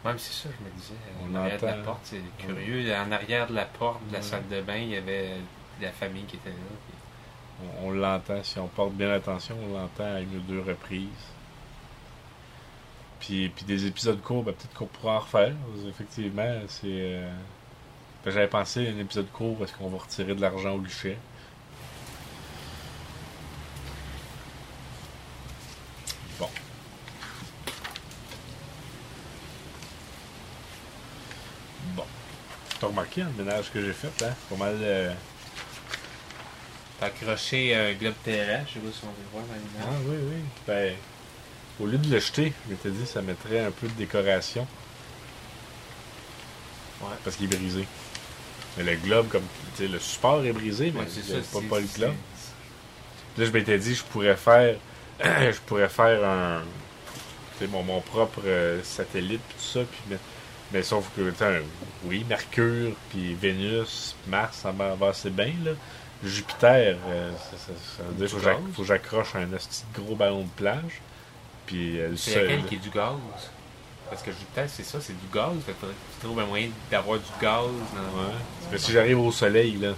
Même 0.03 0.17
c'est 0.17 0.33
ça, 0.33 0.49
je 0.57 0.65
me 0.65 0.71
disais. 0.71 0.93
On 1.23 1.31
en 1.31 1.35
arrière 1.41 1.59
de 1.61 1.65
la 1.67 1.73
porte, 1.75 1.99
c'est 2.03 2.21
curieux. 2.39 2.91
En 2.95 3.11
arrière 3.11 3.47
de 3.47 3.53
la 3.53 3.65
porte 3.65 4.05
de 4.07 4.13
la 4.13 4.19
Ouais. 4.19 4.23
salle 4.25 4.47
de 4.49 4.61
bain, 4.61 4.77
il 4.77 4.89
y 4.89 4.95
avait 4.97 5.35
la 5.79 5.91
famille 5.91 6.23
qui 6.25 6.37
était 6.37 6.49
là. 6.49 6.55
puis- 6.55 7.67
On, 7.83 7.87
on 7.87 7.91
l'entend. 7.91 8.43
Si 8.43 8.57
on 8.57 8.67
porte 8.67 8.93
bien 8.93 9.11
attention, 9.11 9.55
on 9.63 9.77
l'entend 9.77 10.15
à 10.15 10.19
une 10.21 10.35
ou 10.37 10.39
deux 10.39 10.61
reprises. 10.61 11.07
Puis, 13.19 13.49
puis 13.49 13.65
des 13.65 13.85
épisodes 13.85 14.19
courts, 14.21 14.43
ben, 14.43 14.53
peut-être 14.53 14.73
qu'on 14.73 14.87
pourra 14.87 15.17
en 15.17 15.19
refaire. 15.19 15.53
Effectivement, 15.87 16.61
c'est. 16.67 16.87
euh, 16.87 17.31
J'avais 18.25 18.47
pensé 18.47 18.87
à 18.87 18.91
un 18.91 18.97
épisode 18.97 19.29
court 19.31 19.57
parce 19.59 19.71
qu'on 19.71 19.89
va 19.89 19.99
retirer 19.99 20.33
de 20.33 20.41
l'argent 20.41 20.71
au 20.73 20.79
guichet. 20.79 21.17
Bon. 26.39 26.49
Bon. 31.95 32.05
T'as 32.81 32.87
remarqué 32.87 33.21
le 33.21 33.43
ménage 33.43 33.71
que 33.71 33.79
j'ai 33.79 33.93
fait, 33.93 34.25
hein? 34.25 34.33
Pas 34.49 34.55
mal. 34.57 34.75
euh, 34.81 35.13
T'as 36.99 37.05
accroché 37.07 37.73
un 37.75 37.93
globe 37.93 38.13
terrestre, 38.23 38.69
je 38.69 38.73
sais 38.73 38.79
pas 38.85 38.91
si 38.91 39.03
on 39.05 39.07
veut 39.07 39.13
voir 39.31 39.43
dans 39.45 39.53
Ah 39.53 39.85
l'image. 39.99 40.05
oui, 40.07 40.33
oui. 40.35 40.41
Ben, 40.67 40.93
au 41.79 41.85
lieu 41.87 41.97
de 41.97 42.11
le 42.11 42.19
jeter, 42.19 42.53
je 42.65 42.71
m'étais 42.71 42.89
dit 42.91 43.05
ça 43.07 43.21
mettrait 43.21 43.59
un 43.59 43.71
peu 43.71 43.87
de 43.87 43.93
décoration. 43.93 44.67
Ouais. 47.01 47.07
Parce 47.23 47.35
qu'il 47.35 47.51
est 47.51 47.57
brisé. 47.57 47.87
Mais 48.77 48.83
le 48.83 48.95
globe, 48.97 49.27
comme 49.29 49.43
le 49.79 49.99
support 49.99 50.43
est 50.45 50.53
brisé, 50.53 50.91
mais 50.93 51.01
Ouais, 51.01 51.07
c'est 51.09 51.33
le- 51.35 51.41
ça. 51.43 51.59
pas, 51.69 51.79
le 51.79 51.87
globe. 51.87 52.13
Là, 53.37 53.45
je 53.45 53.51
m'étais 53.51 53.77
dit 53.79 53.95
je 53.95 54.03
pourrais 54.03 54.35
faire 54.37 54.75
je 55.23 55.59
pourrais 55.65 55.89
faire 55.89 56.23
un 56.23 56.61
tu 57.57 57.65
sais, 57.65 57.67
mon, 57.71 57.83
mon 57.83 58.01
propre 58.01 58.41
euh, 58.45 58.81
satellite 58.83 59.41
puis 59.49 59.57
tout 59.57 59.79
ça 59.79 59.85
puis 59.89 59.99
mettre- 60.09 60.23
mais 60.73 60.83
sauf 60.83 61.05
que 61.15 61.31
oui, 62.05 62.25
Mercure 62.27 62.93
puis 63.09 63.33
Vénus, 63.35 64.15
Mars, 64.27 64.57
ça 64.63 64.71
va, 64.71 65.07
assez 65.09 65.29
bien 65.29 65.53
là. 65.63 65.71
Jupiter, 66.23 66.97
euh, 67.07 67.31
ça, 67.35 67.57
ça- 67.57 67.73
ça 67.97 68.03
veut 68.03 68.13
dire 68.13 68.29
faut 68.73 68.81
que 68.83 68.87
j'accroche 68.87 69.35
un 69.35 69.47
de 69.47 69.57
gros 69.95 70.15
ballon 70.15 70.43
de 70.43 70.49
plage. 70.55 71.01
Puis 71.65 71.99
euh, 71.99 72.09
le 72.09 72.17
C'est 72.17 72.45
qui 72.67 72.75
est 72.75 72.79
du 72.79 72.89
gaz 72.89 73.15
Parce 74.09 74.21
que 74.21 74.31
Jupiter, 74.31 74.65
c'est 74.69 74.83
ça, 74.83 74.99
c'est 75.01 75.13
du 75.19 75.27
gaz. 75.33 75.51
Fait 75.65 75.71
que 75.73 75.85
tu 75.87 76.25
trouves 76.25 76.39
un 76.39 76.45
moyen 76.45 76.69
d'avoir 76.91 77.17
du 77.17 77.25
gaz. 77.41 77.63
Dans... 77.65 78.21
Ouais. 78.21 78.33
Que 78.71 78.77
si 78.77 78.91
j'arrive 78.91 79.19
au 79.19 79.31
soleil, 79.31 79.77
là, 79.77 79.89
le 79.89 79.95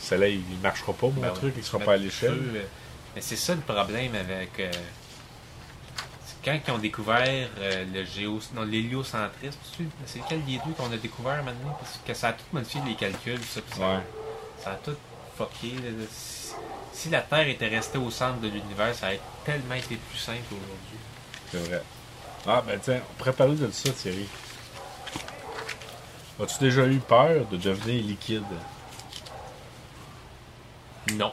soleil, 0.00 0.40
il 0.50 0.58
marchera 0.60 0.92
pas, 0.92 1.08
mon 1.08 1.20
Ben 1.20 1.30
truc, 1.30 1.54
ouais, 1.54 1.60
il 1.60 1.64
sera 1.64 1.78
pas 1.80 1.92
à 1.94 1.96
l'échelle. 1.96 2.38
euh, 2.54 2.62
Mais 3.14 3.20
c'est 3.20 3.36
ça 3.36 3.54
le 3.54 3.60
problème 3.60 4.14
avec. 4.14 4.58
euh, 4.60 4.70
quand 6.44 6.58
ils 6.66 6.70
ont 6.72 6.78
découvert 6.78 7.48
euh, 7.58 7.84
le 7.92 8.04
géo, 8.04 8.40
non, 8.54 8.62
l'héliocentrisme, 8.62 9.58
c'est- 10.06 10.18
lequel 10.18 10.44
des 10.44 10.58
deux 10.64 10.72
qu'on 10.76 10.90
a 10.92 10.96
découvert 10.96 11.42
maintenant 11.44 11.76
Parce 11.80 11.98
que 12.04 12.14
ça 12.14 12.28
a 12.28 12.32
tout 12.32 12.44
modifié 12.52 12.80
les 12.86 12.94
calculs, 12.94 13.40
ça, 13.42 13.60
ça, 13.74 13.80
Ouais. 13.80 14.00
ça 14.62 14.70
a 14.72 14.74
tout 14.74 14.96
fucké. 15.36 15.74
là. 15.76 15.90
Si, 16.10 16.52
si 16.92 17.08
la 17.10 17.20
Terre 17.22 17.48
était 17.48 17.68
restée 17.68 17.98
au 17.98 18.10
centre 18.10 18.40
de 18.40 18.48
l'univers, 18.48 18.94
ça 18.94 19.06
aurait 19.06 19.20
tellement 19.44 19.74
été 19.74 19.96
plus 19.96 20.18
simple 20.18 20.42
aujourd'hui. 20.50 20.98
C'est 21.50 21.68
vrai. 21.68 21.82
Ah, 22.46 22.62
ben 22.66 22.78
tiens, 22.82 23.00
on 23.10 23.14
pourrait 23.14 23.32
parler 23.32 23.54
de 23.56 23.70
ça, 23.70 23.90
Thierry. 23.92 24.26
As-tu 26.42 26.58
déjà 26.64 26.86
eu 26.86 26.98
peur 26.98 27.46
de 27.46 27.56
devenir 27.56 28.02
liquide? 28.02 28.42
Non. 31.14 31.32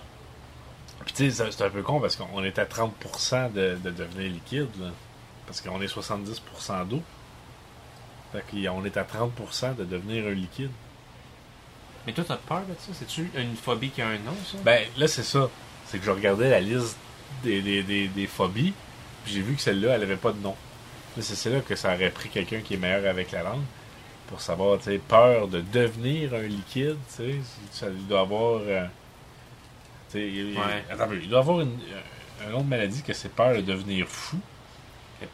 Puis 1.05 1.13
tu 1.13 1.31
sais, 1.31 1.51
c'est- 1.51 1.63
un 1.63 1.69
peu 1.69 1.81
con 1.81 1.99
parce 1.99 2.15
qu'on 2.15 2.43
est 2.43 2.59
à 2.59 2.65
30% 2.65 3.49
de, 3.49 3.77
de 3.83 3.89
devenir 3.89 4.31
liquide, 4.31 4.67
là. 4.79 4.89
Parce 5.47 5.61
qu'on 5.61 5.81
est 5.81 5.87
70% 5.87 6.85
d'eau. 6.85 7.01
Fait 8.31 8.43
qu'on 8.51 8.85
est 8.85 8.97
à 8.97 9.03
30% 9.03 9.75
de 9.75 9.83
devenir 9.85 10.27
un 10.27 10.31
liquide. 10.33 10.69
Mais 12.05 12.13
toi, 12.13 12.23
t'as 12.27 12.37
peur 12.37 12.61
de 12.61 12.73
ça? 12.79 12.91
C'est-tu 12.93 13.29
une 13.35 13.55
phobie 13.55 13.89
qui 13.89 14.01
a 14.01 14.07
un 14.07 14.17
nom, 14.19 14.35
ça? 14.45 14.57
Ben, 14.63 14.85
là, 14.97 15.07
c'est 15.07 15.23
ça. 15.23 15.49
C'est 15.87 15.97
que 15.99 16.05
je 16.05 16.11
regardais 16.11 16.49
la 16.49 16.59
liste 16.59 16.97
des, 17.43 17.61
des, 17.61 17.81
des, 17.83 18.07
des 18.07 18.27
phobies, 18.27 18.73
puis 19.23 19.33
j'ai 19.33 19.41
vu 19.41 19.55
que 19.55 19.61
celle-là, 19.61 19.95
elle 19.95 20.03
avait 20.03 20.15
pas 20.15 20.31
de 20.31 20.39
nom. 20.39 20.55
Là, 21.17 21.23
c'est 21.23 21.49
là 21.49 21.59
que 21.61 21.75
ça 21.75 21.93
aurait 21.95 22.11
pris 22.11 22.29
quelqu'un 22.29 22.59
qui 22.61 22.75
est 22.75 22.77
meilleur 22.77 23.09
avec 23.09 23.31
la 23.31 23.43
langue 23.43 23.63
pour 24.27 24.41
savoir, 24.41 24.77
tu 24.77 24.85
sais, 24.85 24.97
peur 24.99 25.47
de 25.47 25.61
devenir 25.61 26.33
un 26.35 26.43
liquide, 26.43 26.97
tu 27.09 27.23
sais. 27.23 27.35
Ça 27.71 27.87
doit 27.89 28.21
avoir. 28.21 28.61
euh, 28.63 28.85
il, 30.13 30.57
Ouais. 30.57 30.83
attends 30.89 31.11
il 31.11 31.29
doit 31.29 31.39
avoir 31.39 31.61
une, 31.61 31.77
de 31.77 32.63
maladie 32.63 33.01
que 33.03 33.13
c'est 33.13 33.29
peur 33.33 33.55
de 33.55 33.61
devenir 33.61 34.07
fou. 34.07 34.39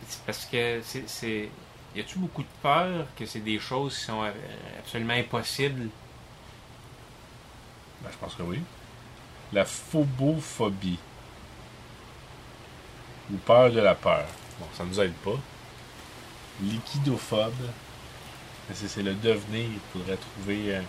C'est 0.08 0.22
Parce 0.26 0.46
que 0.46 0.82
c'est. 1.08 1.50
Y 1.96 2.00
a-tu 2.02 2.18
beaucoup 2.20 2.42
de 2.42 2.48
peur 2.62 3.06
que 3.18 3.26
c'est 3.26 3.40
des 3.40 3.60
choses 3.60 3.98
qui 3.98 4.04
sont 4.04 4.22
euh, 4.24 4.32
absolument 4.80 5.14
impossibles? 5.14 5.90
Ben, 8.02 8.10
je 8.12 8.18
pense 8.18 8.36
que 8.36 8.44
oui. 8.44 8.60
La 9.54 9.64
phobophobie. 9.64 11.00
Ou 13.32 13.38
peur 13.38 13.72
de 13.72 13.80
la 13.80 13.96
peur. 13.96 14.26
Bon, 14.60 14.66
ça 14.74 14.84
nous 14.84 15.00
aide 15.00 15.14
pas. 15.14 15.40
Liquidophobe. 16.62 17.54
C'est 18.74 19.04
le 19.04 19.14
devenir. 19.14 19.68
Il 19.72 19.80
faudrait 19.94 20.18
trouver. 20.18 20.76
euh, 20.76 20.82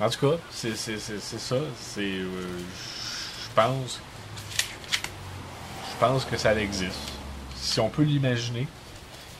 En 0.00 0.10
tout 0.10 0.18
cas, 0.30 0.36
c'est 0.50 0.76
c'est- 0.76 0.98
c'est- 0.98 1.20
c'est 1.20 1.38
ça. 1.40 1.56
C'est. 1.80 2.00
euh, 2.00 2.26
Je 3.48 3.54
pense. 3.54 4.00
Je 5.92 5.98
pense 6.00 6.24
que 6.24 6.36
ça 6.36 6.54
existe. 6.60 6.98
Si 7.54 7.78
on 7.78 7.88
peut 7.88 8.02
l'imaginer. 8.02 8.66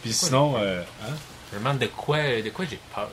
Puis 0.03 0.13
sinon. 0.13 0.55
euh, 0.59 0.83
hein? 1.03 1.15
Je 1.51 1.57
me 1.59 1.61
demande 1.65 1.79
de 1.79 1.87
quoi, 1.87 2.19
de 2.41 2.51
quoi 2.51 2.65
j'ai 2.71 2.79
peur. 2.95 3.11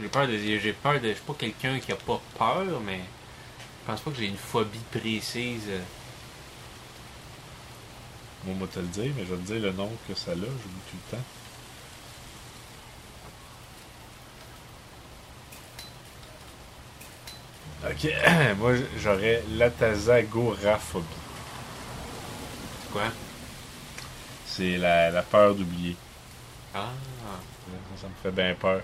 J'ai 0.00 0.08
peur 0.08 0.28
de. 0.28 0.38
J'ai 0.38 0.72
peur 0.72 1.00
de. 1.00 1.08
Je 1.08 1.14
suis 1.14 1.22
pas 1.26 1.34
quelqu'un 1.36 1.80
qui 1.80 1.90
a 1.92 1.96
pas 1.96 2.20
peur, 2.38 2.64
mais 2.86 2.98
je 3.00 3.86
pense 3.90 4.00
pas 4.00 4.10
que 4.12 4.16
j'ai 4.18 4.26
une 4.26 4.36
phobie 4.36 4.78
précise. 4.92 5.64
euh. 5.68 5.80
Moi, 8.44 8.54
on 8.58 8.64
va 8.64 8.70
te 8.72 8.78
le 8.78 8.86
dire, 8.86 9.12
mais 9.16 9.24
je 9.28 9.34
vais 9.34 9.42
te 9.42 9.52
dire 9.52 9.60
le 9.60 9.72
nom 9.72 9.90
que 10.08 10.14
ça 10.14 10.30
a. 10.30 10.34
J'oublie 10.34 10.46
tout 10.90 10.96
le 11.10 11.16
temps. 11.16 11.24
Ok, 17.82 18.12
moi 18.58 18.72
j'aurais 18.98 19.42
l'atazagoraphobie. 19.52 21.06
Quoi? 22.92 23.04
C'est 24.46 24.76
la, 24.76 25.10
la 25.10 25.22
peur 25.22 25.54
d'oublier. 25.54 25.96
Ah. 26.74 26.90
Ça, 27.96 28.02
ça 28.02 28.08
me 28.08 28.14
fait 28.22 28.30
bien 28.30 28.54
peur 28.54 28.82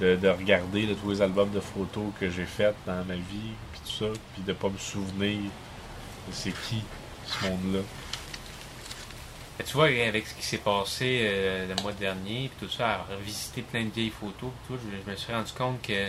de, 0.00 0.16
de 0.16 0.28
regarder 0.28 0.96
tous 1.00 1.10
les 1.10 1.20
albums 1.22 1.50
de 1.50 1.60
photos 1.60 2.06
que 2.18 2.30
j'ai 2.30 2.46
faits 2.46 2.74
dans 2.86 3.04
ma 3.04 3.14
vie, 3.16 3.52
puis 3.72 3.80
tout 3.84 4.04
ça, 4.04 4.18
puis 4.32 4.42
de 4.42 4.52
pas 4.52 4.68
me 4.68 4.78
souvenir 4.78 5.38
de 5.38 6.32
c'est 6.32 6.52
qui 6.68 6.82
ce 7.26 7.46
monde-là. 7.46 7.80
Tu 9.64 9.74
vois, 9.74 9.86
avec 9.86 10.26
ce 10.26 10.34
qui 10.34 10.42
s'est 10.42 10.58
passé 10.58 11.20
euh, 11.22 11.68
le 11.68 11.82
mois 11.82 11.92
dernier, 11.92 12.50
puis 12.56 12.66
tout 12.66 12.72
ça, 12.72 12.90
à 12.90 13.06
revisiter 13.14 13.62
plein 13.62 13.84
de 13.84 13.90
vieilles 13.90 14.10
photos, 14.10 14.50
puis 14.64 14.76
tout, 14.76 14.82
je, 14.82 15.04
je 15.04 15.10
me 15.10 15.16
suis 15.16 15.32
rendu 15.32 15.52
compte 15.52 15.82
que 15.82 16.08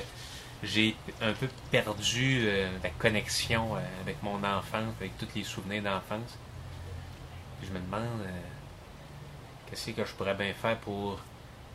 j'ai 0.64 0.96
un 1.22 1.34
peu 1.34 1.48
perdu 1.72 2.42
euh, 2.44 2.70
la 2.84 2.90
connexion 2.90 3.76
euh, 3.76 3.80
avec 4.02 4.22
mon 4.24 4.36
enfance, 4.44 4.94
avec 5.00 5.18
tous 5.18 5.28
les 5.36 5.44
souvenirs 5.44 5.84
d'enfance. 5.84 6.38
Je 7.62 7.70
me 7.70 7.80
demande 7.80 8.22
euh, 8.22 8.30
qu'est-ce 9.70 9.92
que 9.92 10.06
je 10.06 10.12
pourrais 10.14 10.36
bien 10.36 10.54
faire 10.54 10.78
pour 10.80 11.20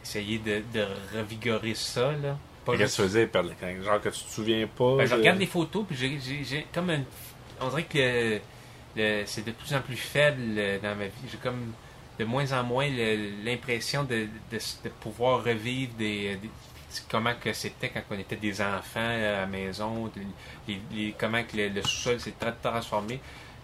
essayer 0.02 0.38
de, 0.38 0.62
de 0.72 0.86
revigorer 1.16 1.74
ça, 1.74 2.12
là? 2.12 2.38
Pas 2.64 2.72
Qu'est-ce 2.76 2.78
que 2.78 2.84
juste- 2.84 2.96
tu 2.96 3.02
faisais, 3.02 3.26
perdre 3.26 3.50
genre 3.82 4.00
que 4.00 4.08
tu 4.10 4.20
te 4.24 4.30
souviens 4.30 4.66
pas 4.66 4.96
ben, 4.96 5.06
je 5.06 5.12
de- 5.14 5.18
regarde 5.20 5.38
les 5.38 5.46
photos, 5.46 5.84
puis 5.88 5.96
j'ai- 5.96 6.66
comme 6.72 6.90
une. 6.90 7.04
On 7.60 7.68
dirait 7.68 7.84
que 7.84 7.98
le- 7.98 8.40
le- 8.96 9.22
c'est 9.26 9.44
de 9.44 9.52
plus 9.52 9.74
en 9.74 9.80
plus 9.80 9.96
faible 9.96 10.54
dans 10.82 10.94
ma 10.96 11.06
vie. 11.06 11.12
J'ai 11.30 11.38
comme 11.38 11.72
de 12.18 12.24
moins 12.24 12.52
en 12.52 12.64
moins 12.64 12.88
l'impression 13.44 14.04
de, 14.04 14.26
de, 14.50 14.58
de 14.84 14.88
pouvoir 15.00 15.44
revivre 15.44 15.92
des, 15.94 16.36
des- 16.36 16.50
comment 17.10 17.34
que 17.40 17.52
c'était 17.52 17.88
quand 17.90 18.02
on 18.10 18.18
était 18.18 18.36
des 18.36 18.60
enfants 18.60 18.98
à 19.00 19.18
la 19.40 19.46
maison, 19.46 20.06
de- 20.06 20.20
les- 20.66 20.80
les- 20.92 21.14
comment 21.18 21.42
que 21.44 21.56
le, 21.56 21.68
le 21.68 21.82
sous-sol 21.82 22.18
s'est 22.20 22.34
tra- 22.40 22.54
transformé. 22.62 23.20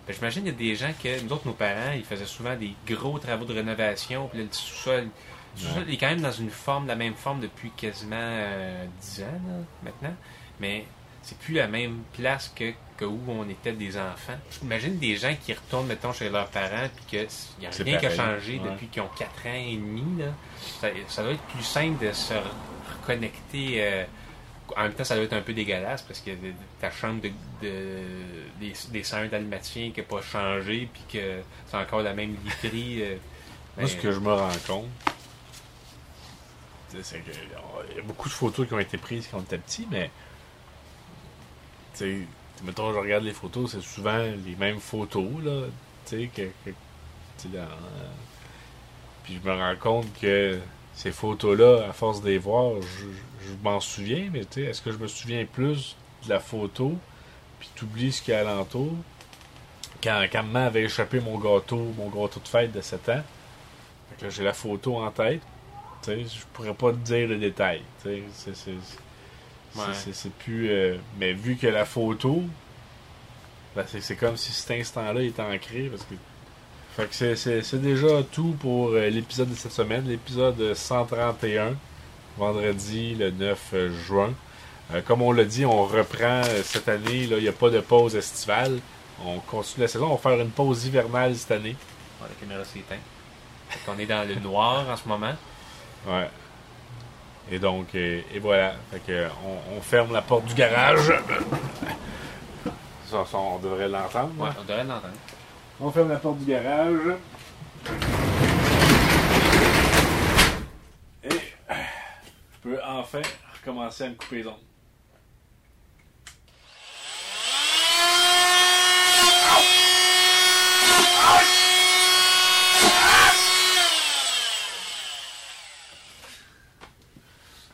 Ben, 0.07 0.15
J'imagine 0.15 0.43
qu'il 0.45 0.53
y 0.53 0.55
a 0.55 0.59
des 0.59 0.77
gens 0.77 0.93
que, 1.03 1.21
nous 1.23 1.33
autres, 1.33 1.47
nos 1.47 1.55
parents, 1.55 1.93
ils 1.95 2.05
faisaient 2.05 2.27
souvent 2.27 2.55
des 2.57 2.75
gros 2.87 3.19
travaux 3.19 3.45
de 3.47 3.55
rénovation, 3.55 4.29
puis 4.29 4.39
le 4.41 4.49
sous-sol, 4.51 5.09
sous-sol 5.57 5.85
est 5.91 5.97
quand 5.97 6.09
même 6.09 6.21
dans 6.21 6.33
une 6.33 6.51
forme, 6.51 6.87
la 6.87 6.97
même 6.97 7.15
forme 7.15 7.41
depuis 7.41 7.71
quasiment 7.71 8.17
euh, 8.19 8.85
10 9.01 9.23
ans, 9.23 9.27
là, 9.27 9.55
maintenant. 9.83 10.15
Mais 10.61 10.85
c'est 11.23 11.39
plus 11.39 11.55
la 11.55 11.67
même 11.69 12.03
place 12.13 12.53
que 12.55 12.73
où 13.05 13.21
on 13.29 13.47
était 13.49 13.73
des 13.73 13.97
enfants. 13.99 14.37
J'imagine 14.61 14.99
des 14.99 15.17
gens 15.17 15.35
qui 15.45 15.53
retournent, 15.53 15.89
mettons, 15.89 16.13
chez 16.13 16.31
leurs 16.31 16.47
parents, 16.49 16.89
puis 16.95 17.05
qu'il 17.07 17.29
n'y 17.61 17.67
a 17.67 17.71
rien 17.71 17.99
qui 17.99 18.07
a 18.07 18.11
changé 18.15 18.61
ouais. 18.61 18.71
depuis 18.71 18.87
qu'ils 18.87 19.03
ont 19.03 19.11
4 19.19 19.29
ans 19.47 19.53
et 19.53 19.77
demi. 19.77 20.23
Là. 20.23 20.27
Ça, 20.81 20.89
ça 21.09 21.23
doit 21.25 21.33
être 21.33 21.43
plus 21.43 21.65
simple 21.65 22.07
de 22.07 22.13
se 22.13 22.33
reconnecter. 23.05 23.77
euh, 23.83 24.05
en 24.77 24.83
même 24.85 24.95
temps, 24.95 25.05
ça 25.05 25.15
doit 25.15 25.25
être 25.25 25.35
un 25.35 25.43
peu 25.43 25.53
dégueulasse 25.53 26.03
parce 26.03 26.21
que 26.21 26.31
ta 26.81 26.91
chambre 26.91 27.21
de, 27.23 27.29
de- 27.61 28.01
des, 28.61 28.73
des 28.91 29.03
serrures 29.05 29.29
dalmatiens 29.31 29.91
qui 29.91 30.01
n'a 30.01 30.07
pas 30.07 30.23
changé, 30.23 30.89
puis 30.93 31.03
que 31.13 31.41
c'est 31.67 31.77
encore 31.77 32.01
la 32.01 32.15
même 32.15 32.35
literie. 32.45 33.03
euh, 33.03 33.17
Moi, 33.77 33.87
ben, 33.87 33.89
ce 33.89 33.97
que 33.97 34.11
je 34.13 34.21
me 34.21 34.33
rends 34.33 34.49
compte, 34.67 34.89
c'est 37.03 37.19
que 37.19 37.31
il 37.91 37.97
y 37.97 37.99
a 37.99 38.03
beaucoup 38.03 38.29
de 38.29 38.35
photos 38.35 38.67
qui 38.67 38.73
ont 38.75 38.79
été 38.79 38.97
prises 38.99 39.29
quand 39.31 39.39
on 39.39 39.43
était 39.43 39.59
petit, 39.59 39.87
mais 39.91 40.11
tu 41.97 41.99
sais, 41.99 42.19
mettons, 42.65 42.93
je 42.93 42.99
regarde 42.99 43.25
les 43.25 43.33
photos, 43.33 43.73
c'est 43.73 43.83
souvent 43.83 44.19
les 44.19 44.57
mêmes 44.59 44.81
photos, 44.81 45.29
là, 45.43 45.67
tu 46.07 46.17
sais, 46.17 46.31
que, 46.35 46.71
dans, 47.49 47.59
euh, 47.59 47.67
puis 49.25 49.39
je 49.43 49.49
me 49.49 49.55
rends 49.55 49.77
compte 49.77 50.07
que 50.21 50.59
ces 50.95 51.11
photos-là, 51.13 51.87
à 51.89 51.93
force 51.93 52.23
de 52.23 52.29
les 52.29 52.39
voir, 52.39 52.81
je, 52.81 53.07
je 53.49 53.53
m'en 53.63 53.81
souviens, 53.81 54.29
mais 54.33 54.41
tu 54.45 54.47
sais, 54.55 54.63
est-ce 54.63 54.81
que 54.83 54.93
je 54.93 54.99
me 54.99 55.09
souviens 55.09 55.45
plus 55.45 55.97
de 56.25 56.31
la 56.31 56.41
photo, 56.41 56.97
puis 57.59 57.69
t'oublies 57.75 58.13
ce 58.13 58.23
qu'il 58.23 58.33
y 58.35 58.37
a 58.37 58.41
alentour, 58.41 58.93
quand, 60.03 60.25
quand 60.31 60.43
maman 60.43 60.67
avait 60.67 60.83
échappé 60.85 61.21
mon 61.21 61.39
gâteau, 61.39 61.77
mon 61.97 62.09
gâteau 62.09 62.41
de 62.41 62.49
fête 62.49 62.73
de 62.73 62.81
7 62.81 63.09
ans, 63.11 63.23
j'ai 64.29 64.45
la 64.45 64.53
photo 64.53 64.97
en 64.99 65.11
tête. 65.11 65.41
Tu 66.03 66.11
sais, 66.11 66.25
je 66.25 66.45
pourrais 66.53 66.75
pas 66.75 66.93
te 66.93 66.97
dire 66.99 67.27
le 67.29 67.37
détail. 67.39 67.81
Tu 68.03 68.09
sais, 68.11 68.23
c'est, 68.33 68.55
c'est, 68.57 68.71
c'est, 70.13 70.29
Ouais. 70.29 70.33
plus. 70.39 70.71
euh, 70.71 70.97
mais 71.19 71.33
vu 71.33 71.57
que 71.57 71.67
la 71.67 71.85
photo, 71.85 72.43
ben, 73.75 73.85
c'est, 73.89 74.01
c'est 74.01 74.15
comme 74.15 74.37
si 74.37 74.53
cet 74.53 74.71
instant-là 74.79 75.23
était 75.23 75.43
ancré. 75.43 75.89
Parce 75.91 76.05
que, 76.05 76.15
fait 76.97 77.07
que 77.07 77.35
c'est, 77.35 77.81
déjà 77.81 78.23
tout 78.23 78.57
pour 78.61 78.91
euh, 78.91 79.09
l'épisode 79.09 79.51
de 79.51 79.55
cette 79.55 79.73
semaine, 79.73 80.05
l'épisode 80.07 80.75
131, 80.75 81.75
vendredi 82.37 83.15
le 83.15 83.31
9 83.31 83.75
juin. 84.07 84.33
Euh, 84.93 85.01
comme 85.03 85.23
on 85.23 85.33
l'a 85.33 85.45
dit, 85.45 85.65
on 85.65 85.85
reprend 85.85 86.43
euh, 86.45 86.63
cette 86.63 86.89
année. 86.89 87.27
là, 87.27 87.37
Il 87.39 87.43
n'y 87.43 87.49
a 87.49 87.53
pas 87.53 87.71
de 87.71 87.81
pause 87.81 88.17
estivale. 88.17 88.79
On 89.25 89.39
continue 89.39 89.83
la 89.83 89.89
saison. 89.89 90.07
On 90.07 90.17
va 90.17 90.19
faire 90.19 90.41
une 90.41 90.51
pause 90.51 90.87
hivernale 90.87 91.35
cette 91.37 91.53
année. 91.53 91.77
la 92.21 92.29
caméra 92.41 92.65
s'est 92.65 92.81
éteinte. 92.81 92.99
Fait 93.69 93.79
qu'on 93.87 93.99
est 93.99 94.07
dans 94.07 94.27
le 94.29 94.35
noir 94.37 94.89
en 94.89 94.97
ce 94.97 95.09
moment. 95.09 95.35
Ouais. 96.07 96.29
Et 97.51 97.59
donc, 97.59 97.95
euh, 97.95 98.21
et 98.33 98.39
voilà. 98.39 98.75
Fait 98.91 99.01
que 99.07 99.29
on, 99.45 99.77
on 99.79 99.81
ferme 99.81 100.13
la 100.13 100.23
porte 100.23 100.45
du 100.47 100.55
garage. 100.55 101.13
Ça, 103.11 103.25
ça, 103.31 103.39
on 103.39 103.59
devrait 103.59 103.87
l'entendre. 103.87 104.33
Ouais, 104.39 104.49
on 104.59 104.63
devrait 104.63 104.83
l'entendre. 104.83 105.13
On 105.81 105.91
ferme 105.91 106.09
la 106.09 106.17
porte 106.19 106.39
du 106.39 106.45
garage. 106.47 107.01
Et 111.25 111.29
je 111.31 112.59
peux 112.63 112.79
enfin 112.85 113.23
recommencer 113.61 114.05
à 114.05 114.09
me 114.11 114.15
couper 114.15 114.37
les 114.37 114.47
ongles. 114.47 114.57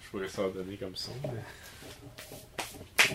Je 0.03 0.11
pourrais 0.11 0.29
s'en 0.29 0.49
donner 0.49 0.77
comme 0.77 0.97
ça. 0.97 1.13
mais- 1.23 3.15